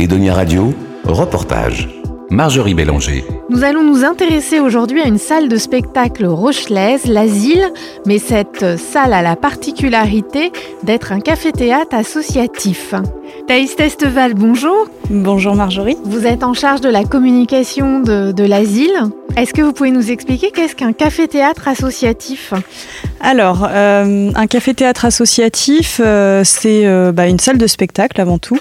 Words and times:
Edonia 0.00 0.32
Radio, 0.32 0.72
reportage. 1.04 1.86
Marjorie 2.30 2.72
Bélanger. 2.72 3.22
Nous 3.50 3.64
allons 3.64 3.82
nous 3.82 4.02
intéresser 4.02 4.58
aujourd'hui 4.58 5.02
à 5.02 5.06
une 5.06 5.18
salle 5.18 5.50
de 5.50 5.58
spectacle 5.58 6.24
rochelaise, 6.24 7.04
l'Asile, 7.04 7.70
mais 8.06 8.18
cette 8.18 8.78
salle 8.78 9.12
a 9.12 9.20
la 9.20 9.36
particularité 9.36 10.52
d'être 10.84 11.12
un 11.12 11.20
café-théâtre 11.20 11.94
associatif. 11.94 12.94
Thaïs 13.46 13.74
Testeval, 13.76 14.34
bonjour. 14.34 14.88
Bonjour 15.10 15.54
Marjorie. 15.54 15.96
Vous 16.04 16.26
êtes 16.26 16.44
en 16.44 16.54
charge 16.54 16.80
de 16.80 16.88
la 16.88 17.04
communication 17.04 18.00
de, 18.00 18.32
de 18.32 18.44
l'Asile. 18.44 19.10
Est-ce 19.36 19.54
que 19.54 19.62
vous 19.62 19.72
pouvez 19.72 19.90
nous 19.90 20.10
expliquer 20.10 20.50
qu'est-ce 20.50 20.74
qu'un 20.74 20.92
café-théâtre 20.92 21.68
associatif? 21.68 22.52
Alors, 23.20 23.68
euh, 23.70 24.30
un 24.34 24.46
café-théâtre 24.46 25.04
associatif, 25.04 26.00
euh, 26.02 26.42
c'est 26.44 26.86
euh, 26.86 27.12
bah, 27.12 27.28
une 27.28 27.38
salle 27.38 27.58
de 27.58 27.66
spectacle 27.66 28.20
avant 28.20 28.38
tout, 28.38 28.58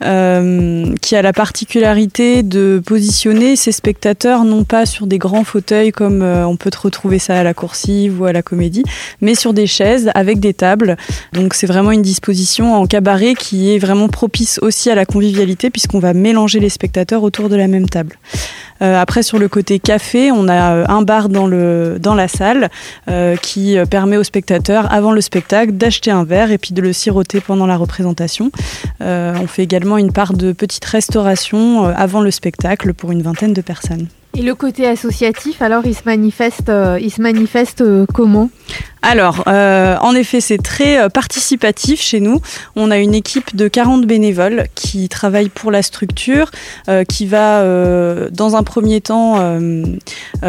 qui 0.00 1.16
a 1.16 1.22
la 1.22 1.32
particularité 1.32 2.42
de 2.42 2.82
positionner 2.84 3.54
ses 3.54 3.72
spectateurs 3.72 4.44
non 4.44 4.64
pas 4.64 4.86
sur 4.86 5.06
des 5.06 5.18
grands 5.18 5.44
fauteuils 5.44 5.92
comme 5.92 6.22
on 6.22 6.56
peut 6.56 6.70
retrouver 6.82 7.18
ça 7.18 7.38
à 7.38 7.42
la 7.42 7.52
coursive 7.52 8.20
ou 8.20 8.24
à 8.24 8.32
la 8.32 8.42
comédie, 8.42 8.82
mais 9.20 9.34
sur 9.34 9.52
des 9.52 9.66
chaises 9.66 10.10
avec 10.14 10.40
des 10.40 10.54
tables. 10.54 10.96
Donc 11.34 11.52
c'est 11.54 11.66
vraiment 11.66 11.92
une 11.92 12.02
disposition 12.02 12.74
en 12.74 12.86
cabaret 12.86 13.34
qui 13.34 13.74
est 13.74 13.78
vraiment 13.78 13.99
propice 14.08 14.58
aussi 14.62 14.90
à 14.90 14.94
la 14.94 15.04
convivialité 15.04 15.70
puisqu'on 15.70 15.98
va 15.98 16.14
mélanger 16.14 16.60
les 16.60 16.68
spectateurs 16.68 17.22
autour 17.22 17.48
de 17.48 17.56
la 17.56 17.68
même 17.68 17.88
table. 17.88 18.18
Euh, 18.82 19.00
après, 19.00 19.22
sur 19.22 19.38
le 19.38 19.48
côté 19.48 19.78
café, 19.78 20.32
on 20.32 20.48
a 20.48 20.72
euh, 20.72 20.84
un 20.88 21.02
bar 21.02 21.28
dans, 21.28 21.46
la 21.46 22.28
salle 22.28 22.70
euh, 23.08 23.36
qui 23.36 23.76
permet 23.90 24.16
aux 24.16 24.24
spectateurs, 24.24 24.92
avant 24.92 25.12
le 25.12 25.20
spectacle, 25.20 25.72
d'acheter 25.72 26.10
un 26.10 26.24
verre 26.24 26.50
et 26.50 26.58
puis 26.58 26.72
de 26.72 26.80
le 26.80 26.92
siroter 26.92 27.40
pendant 27.40 27.66
la 27.66 27.76
représentation. 27.76 28.50
On 29.00 29.46
fait 29.46 29.62
également 29.62 29.98
une 29.98 30.12
part 30.12 30.32
de 30.32 30.52
petite 30.52 30.84
restauration 30.84 31.84
avant 31.84 32.20
le 32.20 32.30
spectacle 32.30 32.94
pour 32.94 33.12
une 33.12 33.22
vingtaine 33.22 33.52
de 33.52 33.60
personnes. 33.60 34.08
Et 34.36 34.42
le 34.42 34.54
côté 34.54 34.86
associatif, 34.86 35.60
alors 35.60 35.84
il 35.86 35.94
se 35.94 36.02
manifeste, 36.06 36.68
euh, 36.68 36.98
il 37.00 37.10
se 37.10 37.20
manifeste 37.20 37.80
euh, 37.80 38.06
comment? 38.14 38.48
Alors, 39.02 39.44
euh, 39.48 39.96
en 40.02 40.14
effet, 40.14 40.40
c'est 40.40 40.58
très 40.58 41.08
participatif 41.08 42.00
chez 42.02 42.20
nous. 42.20 42.38
On 42.76 42.90
a 42.90 42.98
une 42.98 43.14
équipe 43.14 43.56
de 43.56 43.66
40 43.66 44.06
bénévoles 44.06 44.66
qui 44.74 45.08
travaillent 45.08 45.48
pour 45.48 45.70
la 45.70 45.80
structure, 45.80 46.50
qui 47.08 47.24
va, 47.24 47.64
dans 48.30 48.56
un 48.56 48.62
premier 48.62 49.00
temps, 49.00 49.58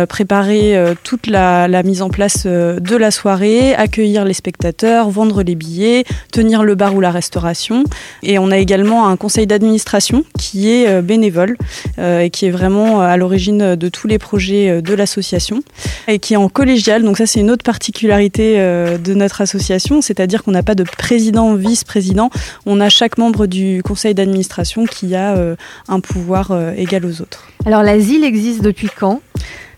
préparer 0.09 0.75
toute 1.05 1.27
la, 1.27 1.69
la 1.69 1.81
mise 1.81 2.01
en 2.01 2.09
place 2.09 2.45
de 2.45 2.95
la 2.97 3.09
soirée, 3.09 3.73
accueillir 3.73 4.25
les 4.25 4.33
spectateurs, 4.33 5.09
vendre 5.09 5.43
les 5.43 5.55
billets, 5.55 6.03
tenir 6.33 6.63
le 6.63 6.75
bar 6.75 6.93
ou 6.93 6.99
la 6.99 7.11
restauration. 7.11 7.85
Et 8.21 8.37
on 8.37 8.51
a 8.51 8.57
également 8.57 9.07
un 9.07 9.15
conseil 9.15 9.47
d'administration 9.47 10.25
qui 10.37 10.69
est 10.69 11.01
bénévole 11.01 11.55
et 11.97 12.29
qui 12.31 12.47
est 12.47 12.51
vraiment 12.51 12.99
à 12.99 13.15
l'origine 13.15 13.70
de 13.75 13.89
tous 13.89 14.07
les 14.07 14.17
projets 14.17 14.69
euh, 14.69 14.81
de 14.81 14.93
l'association 14.93 15.63
et 16.07 16.19
qui 16.19 16.33
est 16.33 16.37
en 16.37 16.49
collégial. 16.49 17.03
Donc 17.03 17.17
ça, 17.17 17.25
c'est 17.25 17.39
une 17.39 17.51
autre 17.51 17.63
particularité 17.63 18.59
euh, 18.59 18.97
de 18.97 19.13
notre 19.13 19.41
association, 19.41 20.01
c'est-à-dire 20.01 20.43
qu'on 20.43 20.51
n'a 20.51 20.63
pas 20.63 20.75
de 20.75 20.83
président, 20.83 21.55
vice-président. 21.55 22.29
On 22.65 22.79
a 22.79 22.89
chaque 22.89 23.17
membre 23.17 23.47
du 23.47 23.81
conseil 23.83 24.13
d'administration 24.13 24.85
qui 24.85 25.15
a 25.15 25.35
euh, 25.35 25.55
un 25.87 25.99
pouvoir 25.99 26.51
euh, 26.51 26.73
égal 26.75 27.05
aux 27.05 27.21
autres. 27.21 27.47
Alors 27.65 27.83
l'Asile 27.83 28.23
existe 28.23 28.61
depuis 28.61 28.89
quand? 28.95 29.21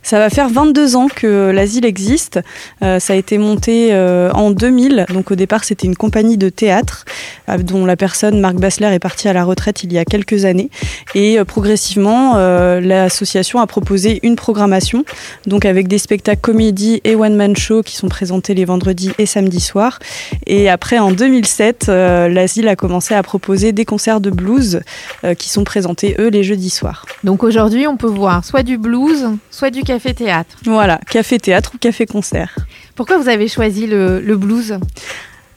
Ça 0.04 0.20
va 0.20 0.30
faire 0.30 0.50
22 0.50 0.98
ans 0.98 1.08
que 1.08 1.50
l'asile 1.52 1.86
existe. 1.86 2.42
Euh, 2.84 3.00
ça 3.00 3.14
a 3.14 3.16
été 3.16 3.38
monté 3.38 3.94
euh, 3.94 4.30
en 4.34 4.52
2000. 4.52 5.06
Donc 5.14 5.32
au 5.32 5.36
départ, 5.36 5.64
c'était 5.64 5.88
une 5.88 5.96
compagnie 5.96 6.38
de 6.38 6.50
théâtre 6.50 7.06
euh, 7.48 7.58
dont 7.58 7.86
la 7.86 7.96
personne, 7.96 8.42
Marc 8.42 8.56
Bassler, 8.56 8.88
est 8.88 9.00
parti 9.00 9.30
à 9.30 9.34
la 9.34 9.46
retraite 9.46 9.84
il 9.84 9.94
y 9.94 9.98
a 9.98 10.04
quelques 10.04 10.44
années. 10.44 10.70
Et 11.16 11.38
progressivement, 11.46 12.36
l'association 12.36 13.59
a 13.59 13.68
proposé 13.68 14.20
une 14.24 14.36
programmation, 14.36 15.06
donc 15.48 15.66
avec 15.66 15.88
des 15.88 15.98
spectacles 15.98 16.42
comédie 16.42 17.00
et 17.06 17.16
one-man 17.16 17.56
show 17.56 17.81
qui 17.84 17.96
sont 17.96 18.09
présentés 18.09 18.53
les 18.53 18.66
vendredis 18.66 19.12
et 19.18 19.25
samedis 19.25 19.62
soirs. 19.62 20.00
Et 20.46 20.70
après, 20.70 21.00
en 21.00 21.12
2007, 21.12 21.85
euh, 21.88 22.28
l'asile 22.28 22.68
a 22.68 22.75
commencé 22.75 23.14
à 23.14 23.24
proposer 23.24 23.72
des 23.72 23.85
concerts 23.85 24.20
de 24.20 24.30
blues 24.30 24.81
qui 25.38 25.50
sont 25.50 25.64
présentés, 25.64 26.16
eux, 26.20 26.28
les 26.28 26.44
jeudis 26.44 26.70
soirs. 26.70 27.06
Donc 27.24 27.44
aujourd'hui, 27.44 27.88
on 27.88 27.96
peut 27.96 28.08
voir 28.08 28.44
soit 28.44 28.64
du 28.64 28.78
blues, 28.78 29.30
soit 29.52 29.70
du 29.70 29.84
café-théâtre. 29.94 30.58
Voilà, 30.66 31.00
café-théâtre 31.09 31.72
ou 31.76 31.78
café-concert. 31.78 32.52
Pourquoi 32.96 33.18
vous 33.20 33.30
avez 33.30 33.48
choisi 33.48 33.86
le, 33.86 34.20
le 34.20 34.36
blues? 34.38 34.80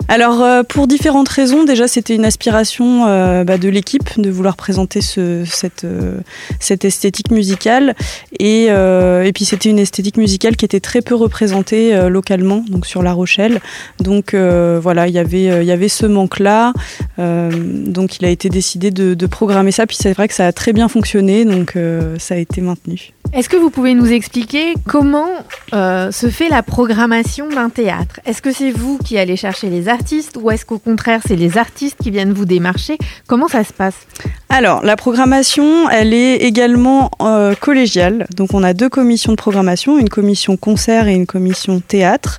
Alors 0.09 0.41
euh, 0.41 0.63
pour 0.63 0.87
différentes 0.87 1.29
raisons, 1.29 1.65
déjà 1.65 1.89
c'était 1.89 2.15
une 2.15 2.27
aspiration 2.27 3.07
euh, 3.09 3.43
bah, 3.43 3.59
de 3.59 3.69
l'équipe 3.69 4.21
de 4.21 4.31
vouloir 4.31 4.55
présenter 4.55 5.01
ce, 5.01 5.45
cette, 5.45 5.85
euh, 5.85 6.21
cette 6.61 6.85
esthétique 6.85 7.31
musicale 7.33 7.97
et, 8.39 8.67
et 8.67 9.33
puis 9.35 9.45
c'était 9.45 9.71
une 9.71 9.81
esthétique 9.81 10.19
musicale 10.19 10.55
qui 10.55 10.65
était 10.65 10.81
très 10.81 11.03
peu 11.03 11.17
représentée 11.17 11.85
localement, 12.09 12.63
donc 12.69 12.87
sur 12.87 13.03
La 13.03 13.13
Rochelle. 13.13 13.61
Donc 13.99 14.35
voilà, 14.35 15.09
il 15.09 15.15
y 15.15 15.19
avait, 15.19 15.63
il 15.63 15.67
y 15.67 15.73
avait 15.73 15.89
ce 15.89 16.07
manque-là, 16.07 16.73
Euh, 17.19 17.51
donc 17.99 18.19
il 18.19 18.27
a 18.27 18.31
été 18.31 18.51
décidé 18.51 18.91
de, 18.91 19.15
de 19.15 19.27
programmer 19.27 19.73
ça. 19.73 19.87
Puis 19.87 19.97
c'est 19.99 20.13
vrai 20.13 20.29
que 20.29 20.35
ça 20.35 20.47
a 20.47 20.53
très 20.53 20.75
bien 20.75 20.89
fonctionné, 20.89 21.45
donc 21.47 21.79
ça 22.19 22.35
a 22.35 22.39
été 22.39 22.61
maintenu. 22.61 23.13
Est-ce 23.33 23.49
que 23.49 23.57
vous 23.57 23.71
pouvez 23.71 23.95
nous 23.95 24.13
expliquer 24.13 24.75
comment 24.87 25.29
euh, 25.75 26.11
se 26.11 26.29
fait 26.29 26.49
la 26.49 26.63
programmation 26.63 27.49
d'un 27.49 27.69
théâtre? 27.69 28.21
Est-ce 28.25 28.41
que 28.41 28.53
c'est 28.53 28.71
vous 28.71 28.99
qui 28.99 29.19
allez 29.19 29.37
chercher 29.37 29.69
les 29.69 29.89
artistes 29.89 30.39
ou 30.41 30.51
est-ce 30.51 30.65
qu'au 30.65 30.79
contraire 30.79 31.21
c'est 31.27 31.37
les 31.37 31.59
artistes 31.59 31.97
qui 32.03 32.11
viennent 32.11 32.33
vous 32.33 32.45
démarcher? 32.45 32.97
Comment 33.27 33.49
ça 33.49 33.65
se 33.65 33.73
passe? 33.73 34.07
Alors, 34.49 34.83
la 34.85 34.97
programmation, 34.97 35.91
elle 35.91 36.15
est 36.15 36.37
également 36.37 37.11
euh, 37.21 37.55
collégiale. 37.55 38.27
Donc, 38.37 38.55
on 38.55 38.63
a 38.63 38.73
deux 38.75 38.89
commissions 38.89 39.33
de 39.33 39.37
programmation, 39.37 39.99
une 39.99 40.09
commission 40.09 40.57
concert 40.57 41.09
et 41.09 41.15
une 41.15 41.27
commission 41.27 41.81
théâtre. 41.81 42.39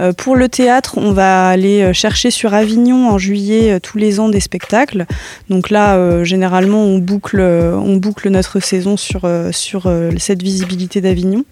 Euh, 0.00 0.12
pour 0.12 0.36
le 0.36 0.48
théâtre, 0.48 0.98
on 0.98 1.12
va 1.12 1.48
aller 1.48 1.92
chercher 1.94 2.30
sur 2.30 2.52
Avignon 2.52 3.08
en 3.08 3.18
juillet 3.18 3.80
tous 3.80 3.96
les 3.96 4.20
ans 4.20 4.28
des 4.28 4.40
spectacles. 4.40 5.06
Donc 5.48 5.70
là, 5.70 6.22
généralement, 6.24 6.82
on 6.82 6.98
boucle, 6.98 7.40
on 7.40 7.96
boucle 7.96 8.28
notre 8.28 8.60
saison 8.60 8.96
sur, 8.96 9.26
sur 9.52 9.86
euh, 9.86 10.10
cette 10.26 10.42
visibilité 10.42 11.00
d'Avignon. 11.00 11.44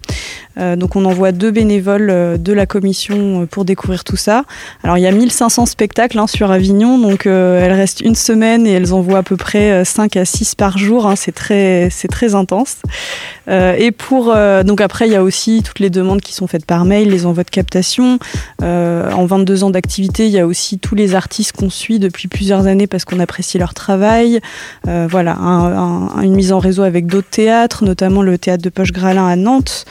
Euh, 0.57 0.75
donc, 0.75 0.95
on 0.95 1.05
envoie 1.05 1.31
deux 1.31 1.51
bénévoles 1.51 2.09
euh, 2.09 2.37
de 2.37 2.53
la 2.53 2.65
commission 2.65 3.41
euh, 3.41 3.45
pour 3.45 3.65
découvrir 3.65 4.03
tout 4.03 4.15
ça. 4.15 4.43
Alors, 4.83 4.97
il 4.97 5.01
y 5.01 5.07
a 5.07 5.11
1500 5.11 5.65
spectacles 5.65 6.17
hein, 6.19 6.27
sur 6.27 6.51
Avignon, 6.51 6.97
donc 6.99 7.25
elles 7.25 7.71
restent 7.73 8.01
une 8.01 8.15
semaine 8.15 8.65
et 8.67 8.71
elles 8.71 8.93
envoient 8.93 9.19
à 9.19 9.23
peu 9.23 9.37
près 9.37 9.71
euh, 9.71 9.83
5 9.83 10.15
à 10.17 10.25
6 10.25 10.55
par 10.55 10.77
jour. 10.77 11.05
hein. 11.07 11.15
c'est 11.15 11.31
très, 11.33 11.89
intense. 12.35 12.77
Et 13.47 13.91
pour 13.91 14.33
donc 14.65 14.81
après, 14.81 15.07
il 15.07 15.11
y 15.11 15.15
a 15.15 15.21
aussi 15.21 15.61
toutes 15.63 15.79
les 15.79 15.91
demandes 15.91 16.21
qui 16.21 16.33
sont 16.33 16.47
faites 16.47 16.65
par 16.65 16.83
mail, 16.85 17.09
les 17.09 17.25
envois 17.27 17.43
de 17.43 17.49
captation. 17.51 18.17
En 18.63 19.25
22 19.25 19.63
ans 19.63 19.69
d'activité, 19.69 20.25
il 20.25 20.31
y 20.31 20.39
a 20.39 20.47
aussi 20.47 20.79
tous 20.79 20.95
les 20.95 21.13
artistes 21.13 21.51
qu'on 21.55 21.69
suit 21.69 21.99
depuis 21.99 22.27
plusieurs 22.27 22.65
années 22.65 22.87
parce 22.87 23.05
qu'on 23.05 23.19
apprécie 23.19 23.59
leur 23.59 23.75
travail. 23.75 24.39
Voilà, 24.85 25.35
un- 25.35 25.77
un- 26.17 26.21
une 26.23 26.33
mise 26.35 26.51
en 26.51 26.59
réseau 26.59 26.81
avec 26.81 27.05
d'autres 27.05 27.29
théâtres, 27.29 27.83
notamment 27.83 28.23
le 28.23 28.37
théâtre 28.39 28.63
de 28.63 28.69
Poche-Gralin 28.69 29.27
à 29.27 29.35
Nantes, 29.35 29.85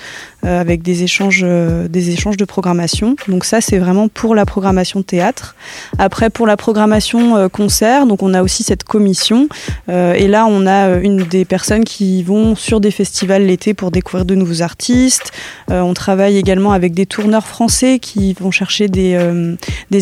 avec 0.44 0.82
des 0.82 1.02
échanges, 1.02 1.42
euh, 1.42 1.88
des 1.88 2.10
échanges 2.10 2.36
de 2.36 2.44
programmation. 2.44 3.16
Donc 3.28 3.44
ça, 3.44 3.60
c'est 3.60 3.78
vraiment 3.78 4.08
pour 4.08 4.34
la 4.34 4.44
programmation 4.44 5.02
théâtre. 5.02 5.56
Après, 5.98 6.30
pour 6.30 6.46
la 6.46 6.56
programmation 6.56 7.36
euh, 7.36 7.48
concert, 7.48 8.06
donc 8.06 8.22
on 8.22 8.34
a 8.34 8.42
aussi 8.42 8.62
cette 8.62 8.84
commission. 8.84 9.48
Euh, 9.88 10.14
et 10.14 10.28
là, 10.28 10.46
on 10.48 10.66
a 10.66 10.88
euh, 10.88 11.00
une 11.02 11.24
des 11.24 11.44
personnes 11.44 11.84
qui 11.84 12.22
vont 12.22 12.54
sur 12.54 12.80
des 12.80 12.90
festivals 12.90 13.46
l'été 13.46 13.74
pour 13.74 13.90
découvrir 13.90 14.24
de 14.24 14.34
nouveaux 14.34 14.62
artistes. 14.62 15.32
Euh, 15.70 15.80
on 15.80 15.94
travaille 15.94 16.36
également 16.36 16.72
avec 16.72 16.94
des 16.94 17.06
tourneurs 17.06 17.46
français 17.46 17.98
qui 17.98 18.34
vont 18.34 18.50
chercher 18.50 18.88
des, 18.88 19.14
euh, 19.14 19.56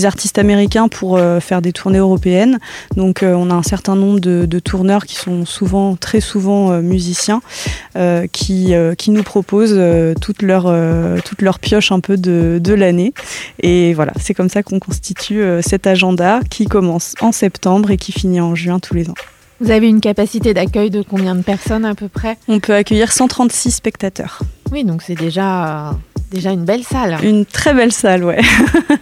artistes 0.04 0.38
américains 0.38 0.88
pour 0.88 1.16
euh, 1.16 1.38
faire 1.38 1.62
des 1.62 1.72
tournées 1.72 1.98
européennes. 1.98 2.58
Donc 2.96 3.22
euh, 3.22 3.34
on 3.34 3.50
a 3.50 3.54
un 3.54 3.62
certain 3.62 3.94
nombre 3.94 4.20
de, 4.20 4.46
de 4.46 4.58
tourneurs 4.58 5.06
qui 5.06 5.14
sont 5.14 5.44
souvent, 5.44 5.96
très 5.96 6.20
souvent 6.20 6.72
euh, 6.72 6.80
musiciens, 6.80 7.40
euh, 7.96 8.26
qui, 8.32 8.74
euh, 8.74 8.94
qui 8.94 9.10
nous 9.10 9.22
proposent 9.22 9.74
euh, 9.76 10.14
toute, 10.32 10.42
leur, 10.42 10.64
euh, 10.66 11.18
toute 11.24 11.42
leur 11.42 11.58
pioche 11.58 11.92
un 11.92 12.00
peu 12.00 12.16
de, 12.16 12.58
de 12.62 12.74
l'année. 12.74 13.12
Et 13.60 13.92
voilà, 13.94 14.12
c'est 14.18 14.34
comme 14.34 14.48
ça 14.48 14.62
qu'on 14.62 14.78
constitue 14.78 15.42
euh, 15.42 15.60
cet 15.62 15.86
agenda 15.86 16.40
qui 16.50 16.66
commence 16.66 17.14
en 17.20 17.32
septembre 17.32 17.90
et 17.90 17.96
qui 17.96 18.12
finit 18.12 18.40
en 18.40 18.54
juin 18.54 18.78
tous 18.78 18.94
les 18.94 19.10
ans. 19.10 19.14
Vous 19.60 19.70
avez 19.70 19.88
une 19.88 20.00
capacité 20.00 20.54
d'accueil 20.54 20.90
de 20.90 21.02
combien 21.02 21.34
de 21.34 21.42
personnes 21.42 21.84
à 21.84 21.94
peu 21.94 22.08
près? 22.08 22.36
On 22.48 22.58
peut 22.58 22.74
accueillir 22.74 23.12
136 23.12 23.70
spectateurs. 23.70 24.40
Oui, 24.72 24.84
donc 24.84 25.02
c'est 25.02 25.14
déjà, 25.14 25.90
euh, 25.90 25.92
déjà 26.30 26.50
une 26.50 26.64
belle 26.64 26.82
salle. 26.82 27.18
Une 27.22 27.44
très 27.44 27.74
belle 27.74 27.92
salle, 27.92 28.24
ouais. 28.24 28.40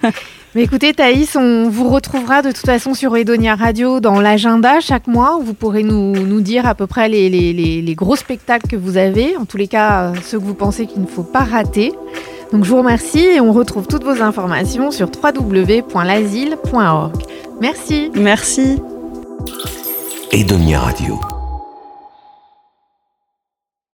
Mais 0.56 0.62
écoutez 0.64 0.92
Thaïs, 0.94 1.36
on 1.36 1.68
vous 1.68 1.88
retrouvera 1.88 2.42
de 2.42 2.48
toute 2.50 2.66
façon 2.66 2.92
sur 2.92 3.16
Edonia 3.16 3.54
Radio 3.54 4.00
dans 4.00 4.20
l'agenda 4.20 4.80
chaque 4.80 5.06
mois. 5.06 5.36
Où 5.38 5.42
vous 5.42 5.54
pourrez 5.54 5.84
nous, 5.84 6.12
nous 6.12 6.40
dire 6.40 6.66
à 6.66 6.74
peu 6.74 6.88
près 6.88 7.08
les, 7.08 7.28
les- 7.28 7.52
les- 7.52 7.80
les 7.82 7.94
gros 7.94 8.16
spectacles 8.16 8.66
que 8.66 8.74
vous 8.76 8.96
avez, 8.96 9.36
en 9.36 9.44
tous 9.44 9.56
les 9.58 9.68
cas 9.68 10.12
ceux 10.24 10.40
que 10.40 10.44
vous 10.44 10.54
pensez 10.54 10.86
qu'il 10.86 11.02
ne 11.02 11.06
faut 11.06 11.22
pas 11.22 11.44
rater. 11.44 11.92
Donc 12.52 12.64
je 12.64 12.70
vous 12.70 12.78
remercie 12.78 13.20
et 13.24 13.40
on 13.40 13.52
retrouve 13.52 13.86
toutes 13.86 14.02
vos 14.02 14.20
informations 14.22 14.90
sur 14.90 15.08
www.lasile.org. 15.22 17.12
Merci. 17.60 18.10
Merci. 18.16 18.78
Edonia 20.32 20.80
Radio. 20.80 21.20